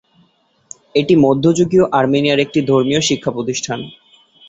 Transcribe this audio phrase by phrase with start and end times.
[0.95, 3.79] এটি মধ্যযুগীয় আর্মেনিয়ার একটি ধর্মীয় শিক্ষা প্রতিষ্ঠান।